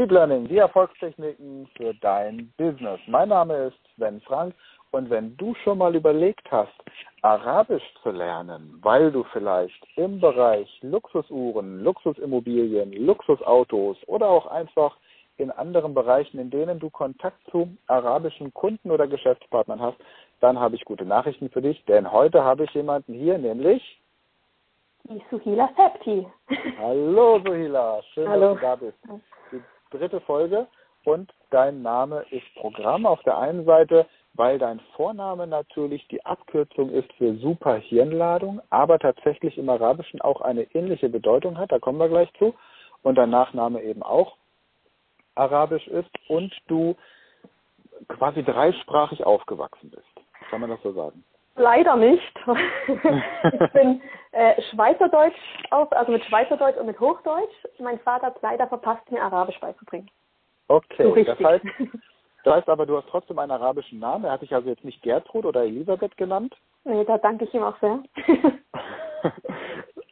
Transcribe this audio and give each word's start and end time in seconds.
Speed 0.00 0.12
Learning, 0.12 0.48
die 0.48 0.56
Erfolgstechniken 0.56 1.68
für 1.76 1.92
dein 2.00 2.50
Business. 2.56 2.98
Mein 3.06 3.28
Name 3.28 3.66
ist 3.66 3.76
Sven 3.96 4.18
Frank 4.22 4.54
und 4.92 5.10
wenn 5.10 5.36
du 5.36 5.54
schon 5.56 5.76
mal 5.76 5.94
überlegt 5.94 6.50
hast, 6.50 6.72
Arabisch 7.20 7.82
zu 8.02 8.10
lernen, 8.10 8.78
weil 8.80 9.12
du 9.12 9.24
vielleicht 9.24 9.86
im 9.96 10.18
Bereich 10.18 10.66
Luxusuhren, 10.80 11.84
Luxusimmobilien, 11.84 12.94
Luxusautos 12.94 13.98
oder 14.06 14.26
auch 14.26 14.46
einfach 14.46 14.96
in 15.36 15.50
anderen 15.50 15.92
Bereichen, 15.92 16.38
in 16.38 16.48
denen 16.48 16.78
du 16.78 16.88
Kontakt 16.88 17.38
zu 17.50 17.68
arabischen 17.86 18.54
Kunden 18.54 18.90
oder 18.90 19.06
Geschäftspartnern 19.06 19.82
hast, 19.82 19.98
dann 20.40 20.58
habe 20.58 20.76
ich 20.76 20.84
gute 20.86 21.04
Nachrichten 21.04 21.50
für 21.50 21.60
dich, 21.60 21.84
denn 21.84 22.10
heute 22.10 22.42
habe 22.42 22.64
ich 22.64 22.70
jemanden 22.70 23.12
hier, 23.12 23.36
nämlich 23.36 24.00
die 25.04 25.22
Suhila 25.30 25.68
Septi. 25.76 26.26
Hallo 26.78 27.38
Suhila, 27.44 28.02
schön, 28.14 28.26
Hallo. 28.26 28.54
dass 28.54 28.60
du 28.60 28.66
da 28.66 28.76
bist. 28.76 28.98
Dritte 29.90 30.20
Folge 30.20 30.66
und 31.04 31.32
dein 31.50 31.82
Name 31.82 32.24
ist 32.30 32.54
Programm 32.54 33.06
auf 33.06 33.22
der 33.24 33.38
einen 33.38 33.64
Seite, 33.64 34.06
weil 34.34 34.58
dein 34.58 34.80
Vorname 34.94 35.46
natürlich 35.46 36.06
die 36.08 36.24
Abkürzung 36.24 36.90
ist 36.90 37.12
für 37.14 37.34
Superhirnladung, 37.36 38.60
aber 38.70 38.98
tatsächlich 38.98 39.58
im 39.58 39.68
Arabischen 39.68 40.20
auch 40.20 40.40
eine 40.40 40.62
ähnliche 40.74 41.08
Bedeutung 41.08 41.58
hat, 41.58 41.72
da 41.72 41.78
kommen 41.78 41.98
wir 41.98 42.08
gleich 42.08 42.32
zu, 42.38 42.54
und 43.02 43.16
dein 43.16 43.30
Nachname 43.30 43.82
eben 43.82 44.02
auch 44.02 44.36
arabisch 45.34 45.86
ist 45.88 46.10
und 46.28 46.52
du 46.68 46.96
quasi 48.08 48.42
dreisprachig 48.42 49.24
aufgewachsen 49.24 49.90
bist. 49.90 50.26
Kann 50.50 50.60
man 50.60 50.70
das 50.70 50.82
so 50.82 50.92
sagen? 50.92 51.24
Leider 51.60 51.94
nicht. 51.96 52.40
ich 52.86 53.72
bin 53.72 54.00
äh, 54.32 54.60
Schweizerdeutsch 54.70 55.36
auf, 55.70 55.92
also 55.92 56.10
mit 56.10 56.24
Schweizerdeutsch 56.24 56.78
und 56.78 56.86
mit 56.86 56.98
Hochdeutsch. 56.98 57.52
Mein 57.78 57.98
Vater 58.00 58.28
hat 58.28 58.40
leider 58.40 58.66
verpasst, 58.66 59.10
mir 59.10 59.22
Arabisch 59.22 59.60
beizubringen. 59.60 60.10
Okay, 60.68 61.04
so 61.04 61.14
das 61.14 61.38
heißt, 61.38 61.64
das 62.44 62.54
heißt 62.54 62.68
aber, 62.70 62.86
du 62.86 62.96
hast 62.96 63.08
trotzdem 63.10 63.38
einen 63.38 63.52
arabischen 63.52 63.98
Namen. 63.98 64.24
Er 64.24 64.32
hat 64.32 64.42
dich 64.42 64.54
also 64.54 64.70
jetzt 64.70 64.84
nicht 64.84 65.02
Gertrud 65.02 65.44
oder 65.44 65.64
Elisabeth 65.64 66.16
genannt? 66.16 66.56
Nee, 66.84 67.04
da 67.04 67.18
danke 67.18 67.44
ich 67.44 67.52
ihm 67.52 67.62
auch 67.62 67.78
sehr. 67.80 68.02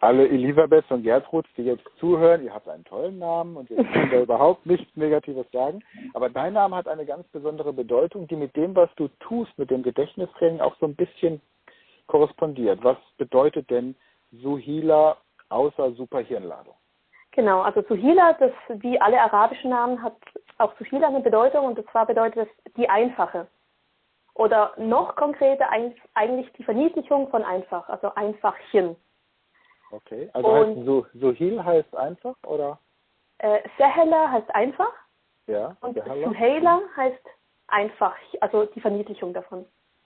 alle 0.09 0.27
Elisabeths 0.27 0.91
und 0.91 1.03
Gertruds, 1.03 1.51
die 1.59 1.65
jetzt 1.65 1.85
zuhören, 2.01 2.43
ihr 2.43 2.55
habt 2.55 2.67
einen 2.67 2.85
tollen 2.85 3.19
Namen 3.19 3.59
und 3.59 3.69
ihr 3.69 3.85
könnt 3.85 4.11
da 4.11 4.21
überhaupt 4.23 4.65
nichts 4.65 4.89
Negatives 4.97 5.45
sagen. 5.53 5.81
Aber 6.15 6.31
dein 6.31 6.55
Name 6.55 6.77
hat 6.77 6.89
eine 6.89 7.05
ganz 7.05 7.29
besondere 7.29 7.75
Bedeutung, 7.75 8.27
die 8.27 8.37
mit 8.37 8.57
dem, 8.57 8.75
was 8.75 8.89
du 8.97 9.09
tust, 9.21 9.51
mit 9.59 9.71
dem 9.71 9.83
Gedächtnistraining 9.83 10.61
auch 10.61 10.75
so 10.81 10.87
ein 10.87 10.97
bisschen 10.97 11.43
korrespondiert. 12.07 12.83
Was 12.83 12.97
bedeutet 13.19 13.69
denn 13.69 13.95
Suhila 14.33 15.19
außer 15.51 15.93
Superhirnladung? 15.93 16.75
Genau, 17.33 17.61
also 17.61 17.83
Suhila, 17.87 18.33
das 18.33 18.53
wie 18.81 18.99
alle 18.99 19.21
arabischen 19.21 19.69
Namen 19.69 20.03
hat 20.03 20.17
auch 20.57 20.73
Suhila 20.79 21.09
eine 21.09 21.21
Bedeutung 21.21 21.67
und 21.67 21.91
zwar 21.91 22.07
bedeutet 22.07 22.49
es 22.49 22.73
die 22.77 22.89
einfache. 22.89 23.47
Oder 24.33 24.73
noch 24.79 25.17
konkreter 25.17 25.69
eigentlich 26.15 26.51
die 26.55 26.65
Verniedlichung 26.65 27.29
von 27.29 27.45
einfach, 27.45 27.91
also 27.91 28.15
Einfachchen. 28.15 28.97
Okay, 29.91 30.29
also 30.33 30.49
und, 30.49 30.77
heißt 30.77 30.87
so, 30.87 31.07
Suhil 31.15 31.65
heißt 31.65 31.97
einfach, 31.97 32.37
oder? 32.47 32.79
Äh, 33.39 33.61
Sehela 33.77 34.31
heißt 34.31 34.55
einfach. 34.55 34.93
Ja, 35.47 35.77
Und 35.81 35.97
Suheila 35.97 36.81
heißt 36.95 37.25
einfach, 37.69 38.15
also 38.41 38.67
die 38.67 38.81
Verniedlichung 38.81 39.33
davon. 39.33 39.65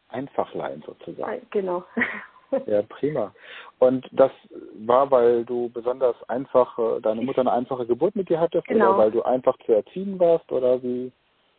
Einfachlein 0.09 0.83
sozusagen. 0.87 1.33
Äh, 1.33 1.41
genau. 1.51 1.83
ja, 2.67 2.83
prima. 2.83 3.35
Und 3.81 4.07
das 4.13 4.31
war, 4.75 5.11
weil 5.11 5.45
du 5.45 5.69
besonders 5.71 6.17
einfach, 6.29 6.79
deine 7.01 7.23
Mutter 7.23 7.41
eine 7.41 7.53
einfache 7.53 7.87
Geburt 7.87 8.15
mit 8.15 8.29
dir 8.29 8.39
hattest 8.39 8.67
genau. 8.67 8.91
oder 8.91 8.99
weil 8.99 9.11
du 9.11 9.23
einfach 9.23 9.57
zu 9.67 9.73
erziehen 9.73 10.19
warst 10.21 10.51
oder 10.53 10.81
wie? 10.83 11.11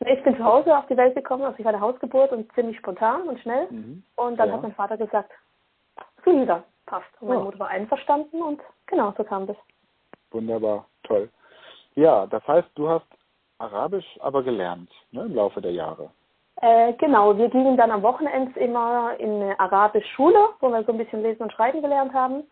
Ich 0.06 0.24
bin 0.24 0.36
zu 0.38 0.44
Hause 0.44 0.78
auf 0.78 0.88
die 0.88 0.98
Welt 0.98 1.16
gekommen, 1.16 1.44
also 1.44 1.58
ich 1.58 1.66
war 1.66 1.74
eine 1.74 1.82
Hausgeburt 1.82 2.32
und 2.32 2.52
ziemlich 2.54 2.78
spontan 2.78 3.28
und 3.28 3.40
schnell. 3.40 3.68
Mhm. 3.70 4.04
Und 4.16 4.38
dann 4.38 4.50
ja. 4.50 4.56
hat 4.56 4.62
mein 4.62 4.76
Vater 4.76 4.98
gesagt, 4.98 5.32
Suhila, 6.24 6.64
passt. 6.94 7.10
Und 7.20 7.30
meine 7.30 7.42
oh. 7.42 7.46
Mutter 7.46 7.60
war 7.60 7.70
einverstanden 7.70 8.42
und 8.42 8.62
genau, 8.86 9.14
so 9.18 9.24
kam 9.24 9.48
das. 9.48 9.58
Wunderbar, 10.32 10.86
toll. 11.04 11.30
Ja, 11.96 12.28
das 12.28 12.46
heißt, 12.48 12.70
du 12.76 12.90
hast 12.90 13.06
Arabisch 13.58 14.06
aber 14.20 14.44
gelernt 14.44 14.92
ne, 15.12 15.22
im 15.22 15.36
Laufe 15.36 15.62
der 15.62 15.72
Jahre. 15.72 16.10
Äh, 16.62 16.94
genau, 16.94 17.36
wir 17.38 17.50
gingen 17.50 17.78
dann 17.78 17.92
am 17.92 18.04
Wochenende 18.04 18.60
immer 18.60 19.16
in 19.20 19.42
eine 19.42 19.60
Arabisch-Schule, 19.60 20.50
wo 20.60 20.70
wir 20.70 20.84
so 20.84 20.92
ein 20.92 20.98
bisschen 20.98 21.24
lesen 21.24 21.44
und 21.44 21.54
schreiben 21.54 21.82
gelernt 21.82 22.14
haben. 22.14 22.44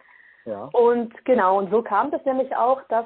Ja. 0.45 0.69
Und 0.73 1.13
genau, 1.25 1.59
und 1.59 1.69
so 1.69 1.83
kam 1.83 2.09
das 2.09 2.25
nämlich 2.25 2.55
auch, 2.55 2.81
dass 2.89 3.05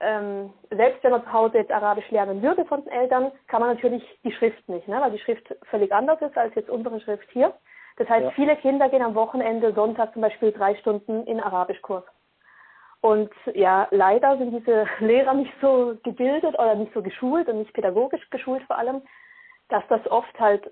ähm, 0.00 0.52
selbst 0.70 1.02
wenn 1.02 1.12
man 1.12 1.24
zu 1.24 1.32
Hause 1.32 1.58
jetzt 1.58 1.72
Arabisch 1.72 2.10
lernen 2.10 2.42
würde 2.42 2.64
von 2.66 2.84
den 2.84 2.92
Eltern, 2.92 3.32
kann 3.48 3.60
man 3.60 3.74
natürlich 3.74 4.02
die 4.24 4.32
Schrift 4.32 4.66
nicht, 4.68 4.88
ne? 4.88 5.00
weil 5.00 5.10
die 5.10 5.18
Schrift 5.18 5.54
völlig 5.70 5.92
anders 5.92 6.20
ist 6.22 6.36
als 6.36 6.54
jetzt 6.54 6.70
unsere 6.70 7.00
Schrift 7.00 7.28
hier. 7.30 7.52
Das 7.96 8.08
heißt, 8.08 8.24
ja. 8.24 8.30
viele 8.32 8.56
Kinder 8.56 8.88
gehen 8.88 9.02
am 9.02 9.14
Wochenende, 9.14 9.72
Sonntag 9.72 10.12
zum 10.12 10.22
Beispiel 10.22 10.52
drei 10.52 10.74
Stunden 10.76 11.24
in 11.24 11.40
Arabischkurs. 11.40 12.04
Und 13.00 13.30
ja, 13.54 13.88
leider 13.90 14.36
sind 14.38 14.52
diese 14.52 14.86
Lehrer 15.00 15.34
nicht 15.34 15.52
so 15.60 15.96
gebildet 16.02 16.54
oder 16.58 16.74
nicht 16.74 16.92
so 16.92 17.02
geschult 17.02 17.48
und 17.48 17.58
nicht 17.58 17.72
pädagogisch 17.72 18.28
geschult 18.30 18.62
vor 18.64 18.78
allem, 18.78 19.02
dass 19.68 19.82
das 19.88 20.06
oft 20.10 20.38
halt 20.38 20.70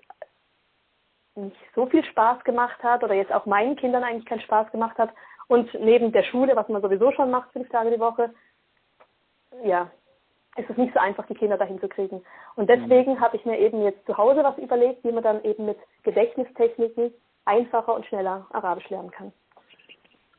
nicht 1.34 1.56
so 1.75 1.87
viel 1.87 2.05
Spaß 2.05 2.43
gemacht 2.45 2.83
hat 2.83 3.05
oder 3.05 3.15
jetzt 3.15 3.33
auch 3.33 3.47
meinen 3.47 3.77
Kindern 3.77 4.05
eigentlich 4.05 4.27
keinen 4.27 4.41
Spaß 4.41 4.71
gemacht 4.73 4.99
hat. 4.99 5.11
Und 5.47 5.73
neben 5.75 6.12
der 6.12 6.25
Schule, 6.25 6.56
was 6.56 6.69
man 6.69 6.83
sowieso 6.83 7.12
schon 7.12 7.31
macht, 7.31 7.53
fünf 7.53 7.69
Tage 7.71 7.91
die 7.91 8.00
Woche, 8.00 8.35
ja, 9.65 9.91
ist 10.59 10.71
es 10.71 10.77
nicht 10.77 10.93
so 10.93 11.01
einfach, 11.01 11.27
die 11.27 11.35
Kinder 11.35 11.57
dahin 11.57 11.81
zu 11.81 11.89
kriegen. 11.89 12.23
Und 12.57 12.69
deswegen 12.69 13.13
mhm. 13.13 13.21
habe 13.21 13.37
ich 13.37 13.45
mir 13.45 13.59
eben 13.59 13.83
jetzt 13.83 14.05
zu 14.07 14.17
Hause 14.17 14.43
was 14.43 14.59
überlegt, 14.59 15.05
wie 15.05 15.13
man 15.13 15.23
dann 15.23 15.43
eben 15.45 15.67
mit 15.67 15.79
Gedächtnistechniken 16.03 17.13
einfacher 17.45 17.95
und 17.95 18.07
schneller 18.07 18.47
Arabisch 18.51 18.89
lernen 18.91 19.11
kann. 19.11 19.33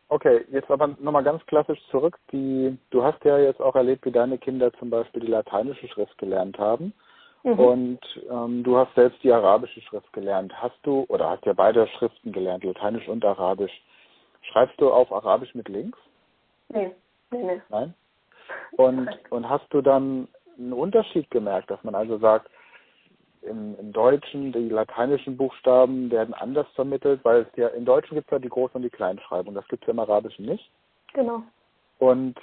Okay, 0.09 0.43
jetzt 0.51 0.69
aber 0.71 0.87
nochmal 0.99 1.23
ganz 1.23 1.45
klassisch 1.45 1.79
zurück. 1.91 2.17
Die, 2.31 2.77
du 2.89 3.03
hast 3.03 3.23
ja 3.23 3.37
jetzt 3.37 3.61
auch 3.61 3.75
erlebt, 3.75 4.05
wie 4.05 4.11
deine 4.11 4.39
Kinder 4.39 4.73
zum 4.73 4.89
Beispiel 4.89 5.21
die 5.21 5.31
lateinische 5.31 5.87
Schrift 5.87 6.17
gelernt 6.17 6.57
haben. 6.57 6.93
Mhm. 7.43 7.59
Und 7.59 7.99
ähm, 8.29 8.63
du 8.63 8.75
hast 8.75 8.93
selbst 8.95 9.23
die 9.23 9.31
arabische 9.31 9.81
Schrift 9.81 10.11
gelernt. 10.11 10.51
Hast 10.61 10.77
du, 10.83 11.05
oder 11.09 11.29
hast 11.29 11.45
ja 11.45 11.53
beide 11.53 11.87
Schriften 11.87 12.31
gelernt, 12.31 12.63
Lateinisch 12.63 13.07
und 13.07 13.23
Arabisch. 13.23 13.71
Schreibst 14.41 14.81
du 14.81 14.91
auf 14.91 15.11
Arabisch 15.11 15.53
mit 15.53 15.69
links? 15.69 15.97
Nee, 16.69 16.91
nee, 17.31 17.43
nee. 17.43 17.61
Nein? 17.69 17.93
Und, 18.77 19.09
und 19.29 19.49
hast 19.49 19.65
du 19.71 19.81
dann 19.81 20.27
einen 20.57 20.73
Unterschied 20.73 21.29
gemerkt, 21.31 21.71
dass 21.71 21.83
man 21.83 21.95
also 21.95 22.17
sagt, 22.17 22.49
im, 23.41 23.75
im 23.79 23.93
Deutschen, 23.93 24.51
die 24.51 24.69
lateinischen 24.69 25.37
Buchstaben 25.37 26.11
werden 26.11 26.33
anders 26.33 26.67
vermittelt, 26.75 27.21
weil 27.23 27.41
es 27.41 27.47
ja 27.55 27.69
im 27.69 27.85
Deutschen 27.85 28.15
gibt 28.15 28.27
es 28.27 28.31
ja 28.31 28.39
die 28.39 28.49
Groß- 28.49 28.73
und 28.73 28.81
die 28.81 28.89
Kleinschreibung, 28.89 29.53
das 29.53 29.67
gibt 29.69 29.83
es 29.83 29.87
ja 29.87 29.93
im 29.93 29.99
Arabischen 29.99 30.45
nicht. 30.45 30.69
Genau. 31.13 31.43
Und 31.99 32.37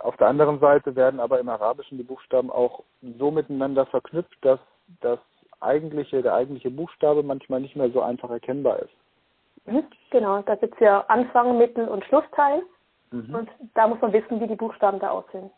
auf 0.00 0.16
der 0.16 0.28
anderen 0.28 0.60
Seite 0.60 0.94
werden 0.96 1.20
aber 1.20 1.40
im 1.40 1.48
Arabischen 1.48 1.98
die 1.98 2.04
Buchstaben 2.04 2.50
auch 2.50 2.82
so 3.18 3.30
miteinander 3.30 3.86
verknüpft, 3.86 4.36
dass 4.42 4.60
das 5.00 5.18
eigentliche, 5.60 6.22
der 6.22 6.34
eigentliche 6.34 6.70
Buchstabe 6.70 7.22
manchmal 7.22 7.60
nicht 7.60 7.76
mehr 7.76 7.90
so 7.90 8.00
einfach 8.00 8.30
erkennbar 8.30 8.80
ist. 8.80 8.92
Mhm, 9.66 9.84
genau, 10.10 10.42
da 10.42 10.54
gibt 10.54 10.74
es 10.74 10.80
ja 10.80 11.00
Anfang, 11.08 11.58
Mittel 11.58 11.86
und 11.88 12.04
Schlussteil. 12.04 12.62
Mhm. 13.10 13.34
Und 13.34 13.50
da 13.74 13.88
muss 13.88 14.00
man 14.00 14.12
wissen, 14.12 14.40
wie 14.40 14.46
die 14.46 14.56
Buchstaben 14.56 14.98
da 14.98 15.10
aussehen. 15.10 15.50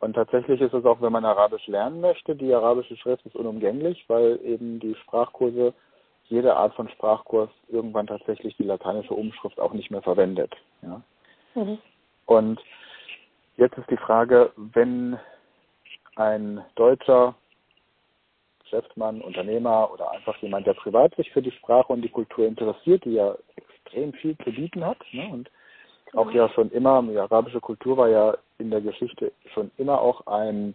Und 0.00 0.12
tatsächlich 0.12 0.60
ist 0.60 0.74
es 0.74 0.84
auch, 0.84 1.00
wenn 1.00 1.12
man 1.12 1.24
Arabisch 1.24 1.66
lernen 1.66 2.00
möchte, 2.00 2.36
die 2.36 2.52
arabische 2.52 2.96
Schrift 2.96 3.24
ist 3.24 3.34
unumgänglich, 3.34 4.04
weil 4.08 4.38
eben 4.44 4.78
die 4.78 4.94
Sprachkurse, 4.96 5.72
jede 6.24 6.56
Art 6.56 6.74
von 6.74 6.88
Sprachkurs 6.90 7.50
irgendwann 7.68 8.06
tatsächlich 8.06 8.56
die 8.56 8.64
lateinische 8.64 9.14
Umschrift 9.14 9.58
auch 9.58 9.72
nicht 9.72 9.90
mehr 9.90 10.02
verwendet. 10.02 10.54
Ja? 10.82 11.00
Mhm. 11.54 11.78
Und 12.26 12.60
jetzt 13.56 13.78
ist 13.78 13.90
die 13.90 13.96
Frage, 13.96 14.52
wenn 14.56 15.18
ein 16.16 16.64
deutscher 16.74 17.34
Geschäftsmann, 18.60 19.20
Unternehmer 19.20 19.90
oder 19.92 20.10
einfach 20.10 20.36
jemand, 20.38 20.66
der 20.66 20.74
privat 20.74 21.14
sich 21.14 21.30
für 21.30 21.42
die 21.42 21.52
Sprache 21.52 21.92
und 21.92 22.02
die 22.02 22.10
Kultur 22.10 22.46
interessiert, 22.46 23.04
die 23.04 23.14
ja 23.14 23.36
extrem 23.54 24.12
viel 24.14 24.36
zu 24.38 24.50
bieten 24.50 24.84
hat 24.84 24.98
ne, 25.12 25.28
und 25.32 25.50
auch 26.16 26.30
ja 26.32 26.48
schon 26.50 26.70
immer, 26.70 27.02
die 27.02 27.18
arabische 27.18 27.60
Kultur 27.60 27.96
war 27.96 28.08
ja 28.08 28.36
in 28.58 28.70
der 28.70 28.80
Geschichte 28.80 29.32
schon 29.52 29.70
immer 29.76 30.00
auch 30.00 30.26
ein, 30.26 30.74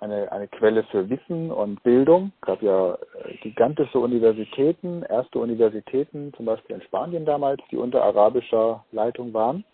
eine, 0.00 0.30
eine 0.30 0.48
Quelle 0.48 0.84
für 0.84 1.08
Wissen 1.08 1.50
und 1.50 1.82
Bildung. 1.82 2.32
Es 2.36 2.46
gab 2.46 2.62
ja 2.62 2.94
äh, 2.94 3.36
gigantische 3.42 3.98
Universitäten, 3.98 5.02
erste 5.02 5.38
Universitäten, 5.38 6.32
zum 6.36 6.46
Beispiel 6.46 6.76
in 6.76 6.82
Spanien 6.82 7.24
damals, 7.24 7.62
die 7.70 7.76
unter 7.76 8.02
arabischer 8.02 8.84
Leitung 8.92 9.32
waren. 9.32 9.64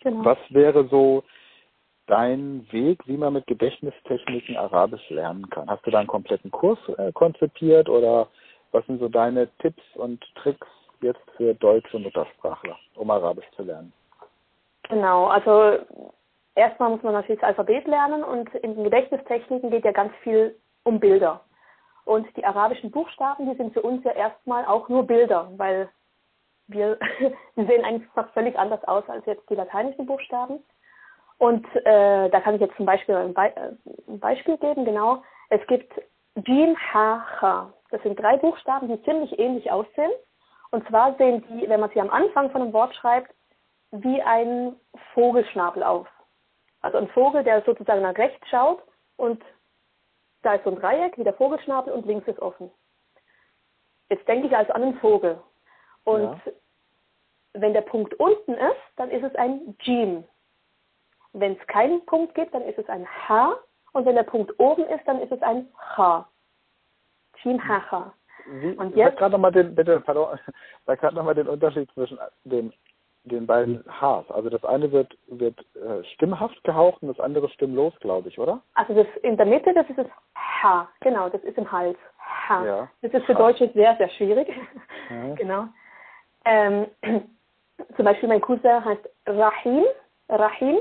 Genau. 0.00 0.24
Was 0.24 0.38
wäre 0.50 0.86
so 0.88 1.24
dein 2.06 2.66
Weg, 2.70 3.00
wie 3.06 3.16
man 3.16 3.32
mit 3.32 3.46
Gedächtnistechniken 3.46 4.56
Arabisch 4.56 5.08
lernen 5.10 5.48
kann? 5.50 5.68
Hast 5.68 5.84
du 5.86 5.90
da 5.90 5.98
einen 5.98 6.08
kompletten 6.08 6.50
Kurs 6.50 6.78
äh, 6.98 7.10
konzipiert 7.12 7.88
oder 7.88 8.28
was 8.72 8.86
sind 8.86 9.00
so 9.00 9.08
deine 9.08 9.48
Tipps 9.58 9.82
und 9.94 10.22
Tricks 10.36 10.66
jetzt 11.00 11.22
für 11.36 11.54
deutsche 11.54 11.98
Muttersprachler, 11.98 12.76
um 12.96 13.10
Arabisch 13.10 13.46
zu 13.56 13.62
lernen? 13.62 13.92
Genau, 14.88 15.26
also 15.26 15.78
erstmal 16.54 16.90
muss 16.90 17.02
man 17.02 17.14
natürlich 17.14 17.40
das 17.40 17.48
Alphabet 17.48 17.86
lernen 17.86 18.22
und 18.22 18.52
in 18.56 18.74
den 18.74 18.84
Gedächtnistechniken 18.84 19.70
geht 19.70 19.84
ja 19.84 19.92
ganz 19.92 20.12
viel 20.22 20.58
um 20.84 21.00
Bilder. 21.00 21.40
Und 22.04 22.26
die 22.36 22.44
arabischen 22.44 22.90
Buchstaben, 22.90 23.50
die 23.50 23.56
sind 23.56 23.72
für 23.72 23.82
uns 23.82 24.04
ja 24.04 24.12
erstmal 24.12 24.66
auch 24.66 24.88
nur 24.88 25.06
Bilder, 25.06 25.50
weil 25.56 25.88
wir, 26.66 26.98
die 27.56 27.64
sehen 27.64 27.84
eigentlich 27.84 28.08
fast 28.14 28.30
völlig 28.32 28.58
anders 28.58 28.84
aus 28.84 29.08
als 29.08 29.24
jetzt 29.26 29.48
die 29.48 29.54
lateinischen 29.54 30.06
Buchstaben. 30.06 30.62
Und 31.38 31.66
äh, 31.74 32.28
da 32.28 32.40
kann 32.40 32.54
ich 32.54 32.60
jetzt 32.60 32.76
zum 32.76 32.86
Beispiel 32.86 33.14
ein, 33.16 33.34
Be 33.34 33.52
äh, 33.56 33.72
ein 34.08 34.20
Beispiel 34.20 34.56
geben, 34.58 34.84
genau. 34.84 35.22
Es 35.48 35.66
gibt 35.66 35.92
Jim, 36.46 36.76
Ha, 36.92 37.24
Ha. 37.40 37.72
Das 37.90 38.02
sind 38.02 38.20
drei 38.20 38.36
Buchstaben, 38.36 38.88
die 38.88 39.02
ziemlich 39.04 39.38
ähnlich 39.38 39.70
aussehen. 39.70 40.10
Und 40.70 40.86
zwar 40.88 41.14
sehen 41.16 41.44
die, 41.48 41.68
wenn 41.68 41.80
man 41.80 41.90
sie 41.90 42.00
am 42.00 42.10
Anfang 42.10 42.50
von 42.50 42.62
einem 42.62 42.72
Wort 42.72 42.94
schreibt, 42.96 43.32
wie 44.02 44.22
ein 44.22 44.76
Vogelschnabel 45.14 45.82
auf. 45.82 46.08
Also 46.80 46.98
ein 46.98 47.08
Vogel, 47.08 47.44
der 47.44 47.62
sozusagen 47.62 48.02
nach 48.02 48.16
rechts 48.16 48.46
schaut 48.48 48.82
und 49.16 49.42
da 50.42 50.54
ist 50.54 50.64
so 50.64 50.70
ein 50.70 50.80
Dreieck 50.80 51.16
wie 51.16 51.24
der 51.24 51.34
Vogelschnabel 51.34 51.92
und 51.92 52.06
links 52.06 52.28
ist 52.28 52.40
offen. 52.40 52.70
Jetzt 54.10 54.28
denke 54.28 54.48
ich 54.48 54.56
also 54.56 54.72
an 54.72 54.82
einen 54.82 54.98
Vogel. 54.98 55.40
Und 56.04 56.22
ja. 56.44 56.52
wenn 57.54 57.72
der 57.72 57.80
Punkt 57.80 58.14
unten 58.14 58.52
ist, 58.52 58.82
dann 58.96 59.10
ist 59.10 59.24
es 59.24 59.34
ein 59.36 59.76
Jim. 59.80 60.24
Wenn 61.32 61.56
es 61.56 61.66
keinen 61.66 62.04
Punkt 62.04 62.34
gibt, 62.34 62.52
dann 62.54 62.62
ist 62.62 62.78
es 62.78 62.88
ein 62.88 63.06
H. 63.06 63.56
Und 63.92 64.04
wenn 64.04 64.16
der 64.16 64.24
Punkt 64.24 64.58
oben 64.58 64.84
ist, 64.84 65.06
dann 65.06 65.20
ist 65.20 65.32
es 65.32 65.40
ein 65.40 65.68
H. 65.76 66.28
Jim 67.42 67.66
Hacha. 67.66 68.12
Wie, 68.46 68.72
und 68.74 68.94
jetzt 68.94 69.16
gerade 69.16 69.32
nochmal 69.32 69.52
den, 69.52 69.74
bitte, 69.74 70.00
pardon, 70.00 70.38
sag 70.86 71.00
gerade 71.00 71.16
nochmal 71.16 71.34
den 71.34 71.48
Unterschied 71.48 71.90
zwischen 71.92 72.18
den, 72.44 72.72
den 73.24 73.46
beiden 73.46 73.82
Hs. 73.88 74.30
Also 74.30 74.50
das 74.50 74.64
eine 74.64 74.92
wird, 74.92 75.16
wird 75.26 75.58
äh, 75.74 76.04
stimmhaft 76.14 76.62
gehaucht 76.64 77.02
und 77.02 77.08
das 77.08 77.20
andere 77.20 77.48
stimmlos, 77.48 77.94
glaube 78.00 78.28
ich, 78.28 78.38
oder? 78.38 78.60
Also 78.74 78.94
das 78.94 79.06
in 79.22 79.36
der 79.36 79.46
Mitte, 79.46 79.72
das 79.74 79.88
ist 79.88 79.98
das 79.98 80.06
H, 80.34 80.88
genau, 81.00 81.28
das 81.28 81.42
ist 81.42 81.56
im 81.56 81.70
Hals. 81.70 81.98
H. 82.18 82.64
Ja. 82.64 82.88
Das 83.02 83.12
ist 83.12 83.24
für 83.24 83.34
Deutsche 83.34 83.70
sehr, 83.74 83.96
sehr 83.96 84.08
schwierig. 84.10 84.48
Ja. 85.10 85.34
genau. 85.36 85.68
Ähm, 86.44 86.86
zum 87.96 88.04
Beispiel 88.04 88.28
mein 88.28 88.40
Cousin 88.40 88.84
heißt 88.84 89.08
Rahim, 89.26 89.84
Rahim. 90.28 90.78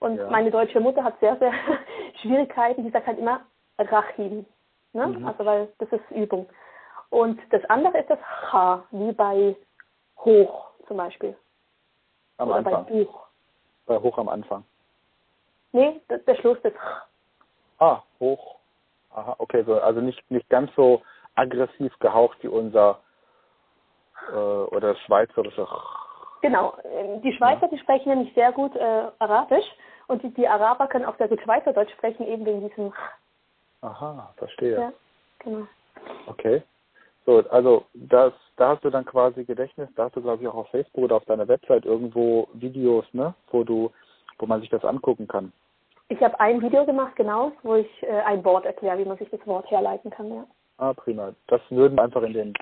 Und 0.00 0.16
ja. 0.16 0.30
meine 0.30 0.50
deutsche 0.50 0.80
Mutter 0.80 1.04
hat 1.04 1.18
sehr, 1.20 1.36
sehr 1.36 1.52
Schwierigkeiten. 2.22 2.84
Die 2.84 2.90
sagt 2.90 3.06
halt 3.06 3.18
immer 3.18 3.40
Rahim. 3.78 4.46
Ne? 4.92 5.06
Mhm. 5.06 5.26
Also 5.26 5.44
weil 5.44 5.68
das 5.78 5.90
ist 5.92 6.10
Übung. 6.10 6.46
Und 7.10 7.40
das 7.50 7.64
andere 7.66 7.98
ist 7.98 8.10
das 8.10 8.20
H, 8.20 8.84
wie 8.90 9.12
bei 9.12 9.56
hoch 10.18 10.70
zum 10.86 10.96
Beispiel. 10.96 11.36
Am 12.40 12.48
Oder 12.48 12.58
Anfang. 12.58 12.86
bei 12.86 12.90
Buch. 12.90 13.26
Bei 13.86 13.98
hoch 13.98 14.16
am 14.16 14.28
Anfang. 14.30 14.64
Nee, 15.72 16.00
der 16.08 16.34
Schluss 16.36 16.58
ist. 16.62 16.76
Ah, 17.78 18.02
hoch. 18.18 18.56
Aha, 19.14 19.34
okay, 19.38 19.62
so, 19.64 19.78
also 19.80 20.00
nicht, 20.00 20.30
nicht 20.30 20.48
ganz 20.48 20.70
so 20.74 21.02
aggressiv 21.34 21.92
gehaucht 21.98 22.42
wie 22.42 22.48
unser 22.48 23.00
äh, 24.32 24.34
oder 24.34 24.96
schweizerische. 24.96 25.66
Genau, 26.40 26.74
die 27.22 27.32
Schweizer, 27.34 27.68
die 27.68 27.78
sprechen 27.78 28.08
nämlich 28.08 28.32
sehr 28.34 28.52
gut 28.52 28.74
äh, 28.74 29.08
Arabisch 29.18 29.66
und 30.06 30.22
die, 30.22 30.30
die 30.30 30.48
Araber 30.48 30.86
können 30.86 31.04
auch 31.04 31.16
sehr 31.18 31.28
gut 31.28 31.40
Schweizerdeutsch 31.42 31.92
sprechen, 31.92 32.26
eben 32.26 32.46
wegen 32.46 32.66
diesem. 32.66 32.94
Aha, 33.82 34.32
verstehe. 34.36 34.80
Ja, 34.80 34.92
genau. 35.40 35.66
Okay. 36.26 36.62
So, 37.30 37.44
also 37.50 37.84
das, 37.94 38.32
da 38.56 38.70
hast 38.70 38.84
du 38.84 38.90
dann 38.90 39.04
quasi 39.04 39.44
Gedächtnis, 39.44 39.88
da 39.94 40.06
hast 40.06 40.16
du 40.16 40.20
glaube 40.20 40.42
ich 40.42 40.48
auch 40.48 40.56
auf 40.56 40.68
Facebook 40.70 41.04
oder 41.04 41.14
auf 41.14 41.24
deiner 41.26 41.46
Website 41.46 41.84
irgendwo 41.84 42.48
Videos, 42.54 43.04
ne, 43.12 43.34
wo 43.52 43.62
du, 43.62 43.92
wo 44.40 44.46
man 44.46 44.60
sich 44.60 44.68
das 44.68 44.84
angucken 44.84 45.28
kann. 45.28 45.52
Ich 46.08 46.20
habe 46.20 46.40
ein 46.40 46.60
Video 46.60 46.84
gemacht, 46.84 47.14
genau, 47.14 47.52
wo 47.62 47.76
ich 47.76 47.86
äh, 48.02 48.20
ein 48.22 48.44
Wort 48.44 48.64
erkläre, 48.64 48.98
wie 48.98 49.04
man 49.04 49.16
sich 49.16 49.30
das 49.30 49.46
Wort 49.46 49.70
herleiten 49.70 50.10
kann, 50.10 50.28
ja. 50.34 50.44
Ah, 50.78 50.92
prima. 50.92 51.32
Das 51.46 51.60
würden 51.70 51.96
wir 51.96 52.02
einfach 52.02 52.22
in 52.22 52.32
den 52.32 52.54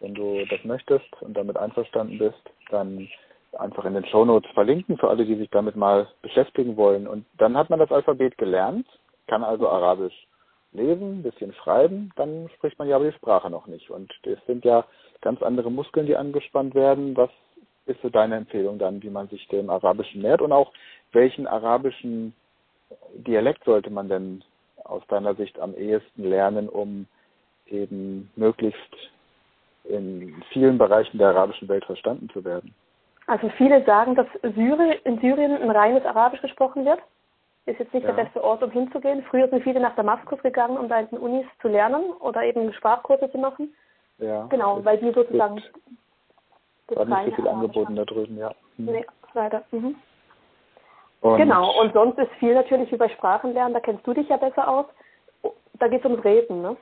wenn 0.00 0.12
du 0.12 0.44
das 0.50 0.62
möchtest 0.64 1.06
und 1.22 1.34
damit 1.34 1.56
einverstanden 1.56 2.18
bist, 2.18 2.42
dann 2.68 3.08
einfach 3.58 3.86
in 3.86 3.94
den 3.94 4.04
Show 4.04 4.26
Notes 4.26 4.50
verlinken 4.52 4.98
für 4.98 5.08
alle, 5.08 5.24
die 5.24 5.36
sich 5.36 5.48
damit 5.48 5.76
mal 5.76 6.08
beschäftigen 6.20 6.76
wollen. 6.76 7.06
Und 7.06 7.24
dann 7.38 7.56
hat 7.56 7.70
man 7.70 7.78
das 7.78 7.90
Alphabet 7.90 8.36
gelernt, 8.36 8.86
kann 9.28 9.42
also 9.42 9.66
Arabisch 9.66 10.26
lesen, 10.74 11.20
ein 11.20 11.22
bisschen 11.22 11.52
schreiben, 11.54 12.10
dann 12.16 12.48
spricht 12.56 12.78
man 12.78 12.88
ja 12.88 12.96
aber 12.96 13.10
die 13.10 13.16
Sprache 13.16 13.50
noch 13.50 13.66
nicht. 13.66 13.90
Und 13.90 14.12
es 14.24 14.38
sind 14.46 14.64
ja 14.64 14.84
ganz 15.20 15.42
andere 15.42 15.70
Muskeln, 15.70 16.06
die 16.06 16.16
angespannt 16.16 16.74
werden. 16.74 17.16
Was 17.16 17.30
ist 17.86 18.00
so 18.02 18.10
deine 18.10 18.36
Empfehlung 18.36 18.78
dann, 18.78 19.02
wie 19.02 19.10
man 19.10 19.28
sich 19.28 19.46
dem 19.48 19.70
Arabischen 19.70 20.22
nähert 20.22 20.42
und 20.42 20.52
auch 20.52 20.72
welchen 21.12 21.46
arabischen 21.46 22.34
Dialekt 23.14 23.64
sollte 23.64 23.90
man 23.90 24.08
denn 24.08 24.42
aus 24.84 25.02
deiner 25.08 25.34
Sicht 25.34 25.58
am 25.58 25.74
ehesten 25.74 26.24
lernen, 26.24 26.68
um 26.68 27.06
eben 27.66 28.30
möglichst 28.36 28.78
in 29.84 30.42
vielen 30.52 30.78
Bereichen 30.78 31.18
der 31.18 31.28
arabischen 31.28 31.68
Welt 31.68 31.84
verstanden 31.84 32.28
zu 32.30 32.44
werden. 32.44 32.74
Also 33.26 33.48
viele 33.56 33.84
sagen, 33.84 34.14
dass 34.14 34.26
Syri 34.42 35.00
in 35.04 35.18
Syrien 35.18 35.56
ein 35.62 35.70
reines 35.70 36.04
Arabisch 36.04 36.42
gesprochen 36.42 36.84
wird. 36.84 37.00
Ist 37.66 37.78
jetzt 37.78 37.94
nicht 37.94 38.04
ja. 38.04 38.12
der 38.12 38.24
beste 38.24 38.44
Ort, 38.44 38.62
um 38.62 38.70
hinzugehen. 38.70 39.24
Früher 39.30 39.48
sind 39.48 39.62
viele 39.62 39.80
nach 39.80 39.96
Damaskus 39.96 40.40
gegangen, 40.42 40.76
um 40.76 40.88
da 40.88 41.00
in 41.00 41.08
den 41.08 41.18
Unis 41.18 41.46
zu 41.62 41.68
lernen 41.68 42.12
oder 42.20 42.42
eben 42.42 42.72
Sprachkurse 42.74 43.30
zu 43.30 43.38
machen. 43.38 43.74
Ja. 44.18 44.46
Genau, 44.46 44.84
weil 44.84 44.98
die 44.98 45.12
sozusagen 45.12 45.62
das 46.88 46.98
war 46.98 47.22
nicht 47.22 47.36
so 47.36 47.42
viel 47.42 47.48
angeboten 47.48 47.96
da 47.96 48.04
drüben, 48.04 48.36
ja. 48.36 48.50
Mhm. 48.76 48.86
Nee, 48.86 49.06
leider. 49.32 49.62
Mhm. 49.70 49.96
Und 51.22 51.38
genau, 51.38 51.80
und 51.80 51.94
sonst 51.94 52.18
ist 52.18 52.30
viel 52.32 52.54
natürlich 52.54 52.92
über 52.92 53.08
Sprachenlernen, 53.08 53.72
da 53.72 53.80
kennst 53.80 54.06
du 54.06 54.12
dich 54.12 54.28
ja 54.28 54.36
besser 54.36 54.68
aus. 54.68 54.84
Da 55.78 55.88
geht 55.88 56.00
es 56.00 56.04
ums 56.04 56.22
Reden, 56.24 56.60
ne? 56.60 56.76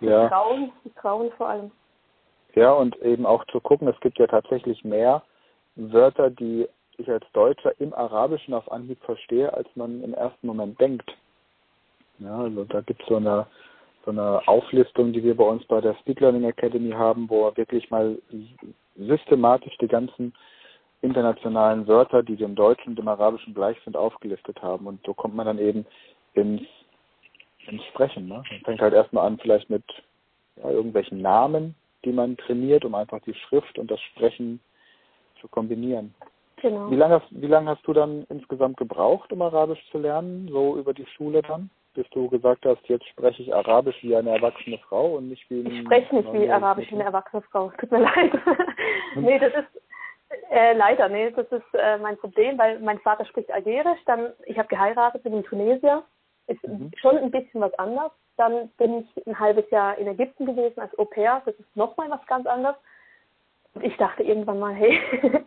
Ja. 0.00 0.28
Trauen, 0.28 0.72
Trauen 0.96 1.30
vor 1.32 1.48
allem. 1.48 1.70
Ja, 2.54 2.72
und 2.72 2.96
eben 3.02 3.26
auch 3.26 3.44
zu 3.46 3.60
gucken, 3.60 3.88
es 3.88 4.00
gibt 4.00 4.18
ja 4.18 4.26
tatsächlich 4.26 4.84
mehr 4.84 5.22
Wörter, 5.76 6.30
die 6.30 6.66
ich 6.98 7.10
als 7.10 7.24
Deutscher 7.32 7.72
im 7.80 7.94
Arabischen 7.94 8.54
auf 8.54 8.70
Anhieb 8.70 8.98
verstehe, 9.04 9.52
als 9.52 9.68
man 9.74 10.02
im 10.02 10.14
ersten 10.14 10.46
Moment 10.46 10.80
denkt. 10.80 11.16
Ja, 12.18 12.38
also 12.38 12.64
da 12.64 12.80
gibt 12.80 13.00
es 13.00 13.08
so 13.08 13.16
eine, 13.16 13.46
so 14.04 14.10
eine 14.10 14.46
Auflistung, 14.46 15.12
die 15.12 15.22
wir 15.22 15.36
bei 15.36 15.44
uns 15.44 15.64
bei 15.66 15.80
der 15.80 15.94
Speed 15.96 16.20
Learning 16.20 16.44
Academy 16.44 16.90
haben, 16.90 17.28
wo 17.30 17.44
wir 17.44 17.56
wirklich 17.56 17.90
mal 17.90 18.18
systematisch 18.96 19.76
die 19.78 19.88
ganzen 19.88 20.34
internationalen 21.00 21.86
Wörter, 21.86 22.22
die 22.22 22.36
dem 22.36 22.56
Deutschen 22.56 22.90
und 22.90 22.98
dem 22.98 23.08
Arabischen 23.08 23.54
gleich 23.54 23.76
sind, 23.84 23.96
aufgelistet 23.96 24.60
haben. 24.62 24.86
Und 24.86 25.00
so 25.06 25.14
kommt 25.14 25.36
man 25.36 25.46
dann 25.46 25.58
eben 25.58 25.86
ins, 26.34 26.62
ins 27.68 27.84
Sprechen. 27.84 28.26
Ne? 28.26 28.42
Man 28.50 28.60
fängt 28.64 28.80
halt 28.80 28.94
erstmal 28.94 29.26
an, 29.26 29.38
vielleicht 29.38 29.70
mit 29.70 29.84
ja, 30.56 30.70
irgendwelchen 30.70 31.22
Namen, 31.22 31.76
die 32.04 32.12
man 32.12 32.36
trainiert, 32.36 32.84
um 32.84 32.94
einfach 32.96 33.20
die 33.20 33.34
Schrift 33.34 33.78
und 33.78 33.90
das 33.90 34.00
Sprechen 34.00 34.60
zu 35.40 35.46
kombinieren. 35.46 36.14
Genau. 36.62 36.90
Wie 36.90 36.96
lange, 36.96 37.22
wie 37.30 37.46
lange 37.46 37.70
hast 37.70 37.86
du 37.86 37.92
dann 37.92 38.24
insgesamt 38.28 38.76
gebraucht, 38.76 39.32
um 39.32 39.42
Arabisch 39.42 39.84
zu 39.90 39.98
lernen, 39.98 40.48
so 40.50 40.76
über 40.76 40.94
die 40.94 41.06
Schule 41.06 41.42
dann? 41.42 41.70
Bis 41.94 42.08
du 42.10 42.28
gesagt 42.28 42.64
hast, 42.64 42.86
jetzt 42.88 43.06
spreche 43.08 43.42
ich 43.42 43.54
Arabisch 43.54 43.96
wie 44.02 44.14
eine 44.14 44.30
erwachsene 44.30 44.78
Frau 44.78 45.16
und 45.16 45.28
nicht 45.28 45.48
wie 45.50 45.60
eine. 45.60 45.70
Ich 45.70 45.80
spreche 45.80 46.14
nicht 46.14 46.32
wie 46.32 46.50
Arabisch 46.50 46.90
wie 46.90 46.94
eine 46.94 47.04
erwachsene 47.04 47.42
Frau. 47.42 47.72
Tut 47.78 47.90
mir 47.90 47.98
leid. 48.00 48.32
nee, 49.16 49.38
das 49.38 49.52
ist 49.54 49.82
äh, 50.50 50.74
leider, 50.74 51.08
nee, 51.08 51.30
das 51.30 51.46
ist 51.50 51.74
äh, 51.74 51.98
mein 51.98 52.16
Problem, 52.18 52.58
weil 52.58 52.78
mein 52.80 52.98
Vater 53.00 53.24
spricht 53.24 53.50
Algerisch, 53.50 54.00
dann 54.06 54.32
ich 54.44 54.58
habe 54.58 54.68
geheiratet 54.68 55.24
mit 55.24 55.32
einem 55.32 55.44
Tunesier. 55.44 56.04
Ist 56.46 56.66
mhm. 56.66 56.90
schon 56.96 57.16
ein 57.16 57.30
bisschen 57.30 57.60
was 57.60 57.74
anders. 57.78 58.12
Dann 58.36 58.68
bin 58.78 59.00
ich 59.00 59.26
ein 59.26 59.38
halbes 59.38 59.68
Jahr 59.70 59.98
in 59.98 60.06
Ägypten 60.06 60.46
gewesen 60.46 60.80
als 60.80 60.96
Au 60.98 61.04
pair. 61.04 61.42
Das 61.44 61.54
ist 61.56 61.76
nochmal 61.76 62.10
was 62.10 62.24
ganz 62.26 62.46
anderes. 62.46 62.76
Und 63.74 63.84
ich 63.84 63.96
dachte 63.96 64.22
irgendwann 64.22 64.58
mal, 64.58 64.74
hey, 64.74 64.98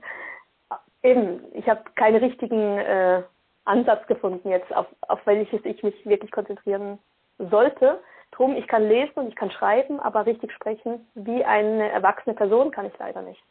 eben, 1.04 1.42
ich 1.54 1.68
habe 1.68 1.82
keinen 1.96 2.18
richtigen 2.18 2.78
äh, 2.78 3.24
Ansatz 3.66 4.06
gefunden 4.08 4.50
jetzt, 4.50 4.74
auf, 4.76 4.88
auf 5.08 5.20
welches 5.26 5.64
ich 5.66 5.84
mich 5.84 6.06
wirklich 6.06 6.32
konzentrieren 6.32 7.00
sollte. 7.38 8.00
Drum, 8.32 8.56
ich 8.56 8.68
kann 8.68 8.88
lesen 8.88 9.14
und 9.16 9.28
ich 9.28 9.36
kann 9.36 9.52
schreiben, 9.52 10.00
aber 10.00 10.26
richtig 10.26 10.52
sprechen 10.54 11.06
wie 11.16 11.44
eine 11.44 11.90
erwachsene 11.90 12.36
Person 12.36 12.72
kann 12.72 12.86
ich 12.86 12.98
leider 12.98 13.22
nicht. 13.22 13.42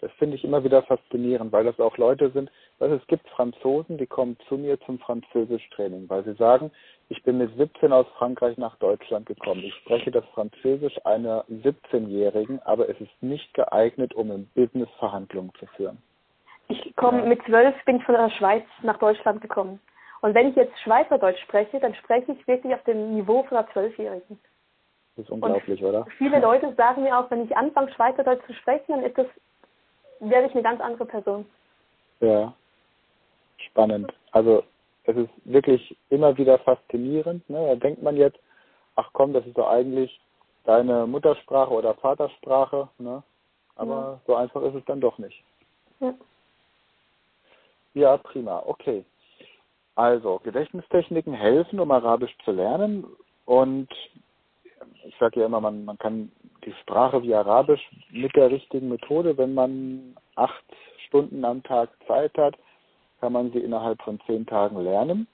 Das 0.00 0.10
finde 0.18 0.34
ich 0.34 0.42
immer 0.42 0.64
wieder 0.64 0.82
faszinierend, 0.82 1.52
weil 1.52 1.62
das 1.62 1.78
auch 1.78 1.96
Leute 1.96 2.30
sind, 2.30 2.50
also 2.80 2.96
es 2.96 3.06
gibt 3.06 3.28
Franzosen, 3.28 3.98
die 3.98 4.08
kommen 4.08 4.36
zu 4.48 4.56
mir 4.56 4.80
zum 4.80 4.98
Französischtraining, 4.98 6.10
weil 6.10 6.24
sie 6.24 6.34
sagen, 6.34 6.72
ich 7.08 7.22
bin 7.22 7.38
mit 7.38 7.56
17 7.56 7.92
aus 7.92 8.06
Frankreich 8.18 8.58
nach 8.58 8.74
Deutschland 8.78 9.26
gekommen. 9.26 9.62
Ich 9.62 9.74
spreche 9.76 10.10
das 10.10 10.24
Französisch 10.34 10.98
einer 11.06 11.44
17-Jährigen, 11.44 12.60
aber 12.62 12.88
es 12.88 13.00
ist 13.00 13.12
nicht 13.22 13.54
geeignet, 13.54 14.12
um 14.14 14.32
im 14.32 14.46
Business 14.56 14.88
Verhandlungen 14.98 15.52
zu 15.60 15.66
führen. 15.76 15.98
Ich 16.68 16.96
komme 16.96 17.24
mit 17.24 17.42
zwölf, 17.44 17.74
bin 17.84 17.96
ich 17.96 18.04
von 18.04 18.14
der 18.14 18.30
Schweiz 18.30 18.64
nach 18.82 18.98
Deutschland 18.98 19.40
gekommen. 19.40 19.80
Und 20.20 20.34
wenn 20.34 20.48
ich 20.48 20.56
jetzt 20.56 20.78
Schweizerdeutsch 20.80 21.40
spreche, 21.42 21.80
dann 21.80 21.94
spreche 21.96 22.32
ich 22.32 22.46
wirklich 22.46 22.72
auf 22.74 22.82
dem 22.84 23.14
Niveau 23.14 23.42
von 23.42 23.58
einer 23.58 23.68
Zwölfjährigen. 23.72 24.38
Das 25.16 25.24
ist 25.24 25.30
unglaublich, 25.30 25.82
und 25.82 25.88
oder? 25.88 26.06
Viele 26.16 26.38
Leute 26.40 26.72
sagen 26.74 27.02
mir 27.02 27.18
auch, 27.18 27.30
wenn 27.30 27.44
ich 27.44 27.56
anfange, 27.56 27.92
Schweizerdeutsch 27.92 28.46
zu 28.46 28.54
sprechen, 28.54 28.92
dann 28.92 29.02
ist 29.02 29.18
das 29.18 29.26
werde 30.22 30.46
ich 30.46 30.54
eine 30.54 30.62
ganz 30.62 30.80
andere 30.80 31.04
Person. 31.04 31.44
Ja. 32.20 32.54
spannend. 33.70 34.12
Also 34.30 34.62
es 35.04 35.16
ist 35.16 35.30
wirklich 35.44 35.96
immer 36.10 36.36
wieder 36.36 36.58
faszinierend. 36.60 37.48
Ne? 37.50 37.66
Da 37.66 37.74
denkt 37.74 38.02
man 38.02 38.16
jetzt, 38.16 38.38
ach 38.94 39.10
komm, 39.12 39.32
das 39.32 39.44
ist 39.46 39.58
doch 39.58 39.68
eigentlich 39.68 40.20
deine 40.64 41.06
Muttersprache 41.06 41.72
oder 41.72 41.94
Vatersprache. 41.94 42.88
Ne? 42.98 43.22
Aber 43.74 43.94
ja. 43.94 44.20
so 44.26 44.36
einfach 44.36 44.62
ist 44.62 44.76
es 44.76 44.84
dann 44.84 45.00
doch 45.00 45.18
nicht. 45.18 45.42
Ja. 46.00 46.14
Ja, 47.94 48.16
prima. 48.16 48.62
Okay. 48.66 49.04
Also, 49.94 50.40
Gedächtnistechniken 50.42 51.34
helfen, 51.34 51.78
um 51.78 51.90
Arabisch 51.90 52.34
zu 52.44 52.52
lernen. 52.52 53.04
Und 53.44 53.88
ich 55.04 55.14
sage 55.18 55.40
ja 55.40 55.46
immer, 55.46 55.60
man, 55.60 55.84
man 55.84 55.98
kann 55.98 56.32
die 56.64 56.72
Sprache 56.82 57.22
wie 57.22 57.34
Arabisch 57.34 57.82
mit 58.10 58.34
der 58.36 58.50
richtigen 58.50 58.88
Methode, 58.88 59.36
wenn 59.36 59.54
man 59.54 60.16
acht 60.36 60.64
Stunden 61.06 61.44
am 61.44 61.62
Tag 61.62 61.90
Zeit 62.06 62.36
hat, 62.38 62.56
kann 63.20 63.32
man 63.32 63.52
sie 63.52 63.58
innerhalb 63.58 64.00
von 64.02 64.20
zehn 64.26 64.46
Tagen 64.46 64.80
lernen. 64.82 65.26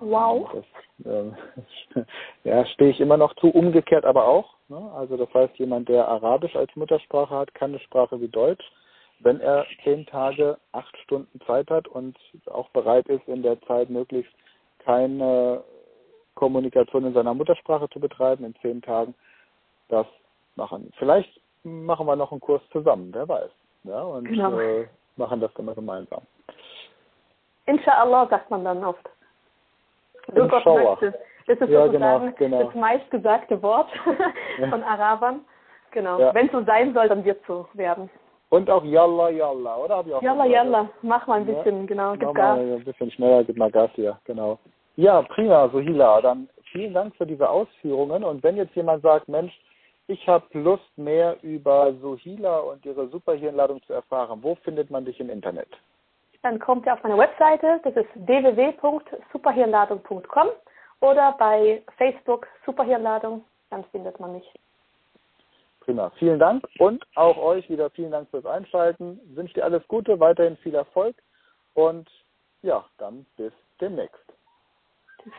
Wow. 0.00 0.50
Das, 0.98 1.12
äh, 1.12 2.04
ja, 2.44 2.64
stehe 2.66 2.90
ich 2.90 3.00
immer 3.00 3.16
noch 3.16 3.34
zu, 3.36 3.48
umgekehrt 3.48 4.04
aber 4.04 4.26
auch. 4.26 4.54
Ne? 4.68 4.90
Also 4.94 5.16
das 5.16 5.32
heißt, 5.34 5.56
jemand, 5.58 5.88
der 5.88 6.08
Arabisch 6.08 6.54
als 6.56 6.74
Muttersprache 6.76 7.34
hat, 7.34 7.54
kann 7.54 7.70
eine 7.70 7.80
Sprache 7.80 8.20
wie 8.20 8.28
Deutsch. 8.28 8.64
Wenn 9.20 9.40
er 9.40 9.66
zehn 9.82 10.06
Tage, 10.06 10.58
acht 10.72 10.96
Stunden 10.98 11.40
Zeit 11.46 11.70
hat 11.70 11.88
und 11.88 12.16
auch 12.46 12.68
bereit 12.70 13.08
ist, 13.08 13.26
in 13.26 13.42
der 13.42 13.60
Zeit 13.62 13.90
möglichst 13.90 14.32
keine 14.84 15.62
Kommunikation 16.34 17.04
in 17.04 17.14
seiner 17.14 17.34
Muttersprache 17.34 17.88
zu 17.90 17.98
betreiben, 17.98 18.44
in 18.44 18.54
zehn 18.62 18.80
Tagen 18.80 19.14
das 19.88 20.06
machen. 20.54 20.92
Vielleicht 20.98 21.40
machen 21.64 22.06
wir 22.06 22.16
noch 22.16 22.30
einen 22.30 22.40
Kurs 22.40 22.62
zusammen, 22.70 23.10
wer 23.12 23.28
weiß. 23.28 23.50
Ja, 23.84 24.02
und 24.02 24.24
genau. 24.24 24.58
äh, 24.58 24.86
machen 25.16 25.40
das 25.40 25.52
dann 25.54 25.66
mal 25.66 25.74
gemeinsam. 25.74 26.22
Inshallah 27.66 28.28
sagt 28.28 28.50
man 28.50 28.64
dann 28.64 28.84
oft. 28.84 29.08
So 30.34 30.46
Gott 30.46 30.64
möchte. 30.64 31.18
Das 31.46 31.58
ist 31.58 31.70
ja, 31.70 31.86
sozusagen 31.86 32.34
genau, 32.36 32.58
genau. 32.58 32.64
das 32.64 32.74
meistgesagte 32.74 33.62
Wort 33.62 33.90
von 34.70 34.82
Arabern. 34.82 35.40
Genau. 35.92 36.20
Ja. 36.20 36.34
Wenn 36.34 36.46
es 36.46 36.52
so 36.52 36.62
sein 36.64 36.92
soll, 36.92 37.08
dann 37.08 37.24
wird 37.24 37.40
es 37.40 37.46
so 37.46 37.66
werden. 37.72 38.10
Und 38.50 38.70
auch 38.70 38.84
Yalla 38.84 39.30
Yalla, 39.30 39.76
oder? 39.76 40.04
Yalla 40.22 40.46
Yalla, 40.46 40.88
mach 41.02 41.26
mal 41.26 41.40
ein 41.40 41.46
bisschen, 41.46 41.80
ja. 41.80 41.86
genau, 41.86 42.12
gib 42.12 42.34
Gas. 42.34 42.56
Mal 42.56 42.74
ein 42.74 42.84
bisschen 42.84 43.10
schneller, 43.10 43.44
gib 43.44 43.58
mal 43.58 43.70
Gas 43.70 43.90
hier, 43.94 44.18
genau. 44.24 44.58
Ja, 44.96 45.20
prima, 45.22 45.68
Sohila. 45.68 46.22
Dann 46.22 46.48
vielen 46.72 46.94
Dank 46.94 47.14
für 47.16 47.26
diese 47.26 47.48
Ausführungen. 47.48 48.24
Und 48.24 48.42
wenn 48.42 48.56
jetzt 48.56 48.74
jemand 48.74 49.02
sagt, 49.02 49.28
Mensch, 49.28 49.52
ich 50.08 50.26
habe 50.26 50.46
Lust, 50.52 50.82
mehr 50.96 51.36
über 51.42 51.92
Sohila 52.00 52.58
und 52.60 52.86
ihre 52.86 53.08
Superhirnladung 53.08 53.82
zu 53.82 53.92
erfahren, 53.92 54.38
wo 54.42 54.54
findet 54.56 54.90
man 54.90 55.04
dich 55.04 55.20
im 55.20 55.28
Internet? 55.28 55.68
Dann 56.42 56.58
kommt 56.58 56.86
ihr 56.86 56.94
auf 56.94 57.02
meine 57.02 57.18
Webseite, 57.18 57.80
das 57.84 57.94
ist 57.96 58.08
www.superhirnladung.com 58.14 60.48
oder 61.00 61.34
bei 61.38 61.82
Facebook 61.96 62.48
Superhirnladung, 62.64 63.44
dann 63.70 63.84
findet 63.92 64.18
man 64.18 64.32
mich. 64.32 64.50
Prima, 65.88 66.12
vielen 66.18 66.38
Dank 66.38 66.68
und 66.80 67.02
auch 67.14 67.38
euch 67.38 67.70
wieder 67.70 67.88
vielen 67.88 68.10
Dank 68.10 68.28
fürs 68.28 68.44
Einschalten. 68.44 69.18
Wünsche 69.34 69.54
dir 69.54 69.64
alles 69.64 69.82
Gute, 69.88 70.20
weiterhin 70.20 70.58
viel 70.58 70.74
Erfolg 70.74 71.16
und 71.72 72.06
ja, 72.60 72.84
dann 72.98 73.24
bis 73.38 73.54
demnächst. 73.80 74.20